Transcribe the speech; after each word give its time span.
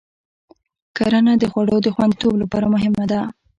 کرنه 0.97 1.33
د 1.39 1.43
خوړو 1.51 1.77
د 1.83 1.87
خوندیتوب 1.95 2.33
لپاره 2.43 2.65
مهمه 2.73 3.05
ده. 3.11 3.21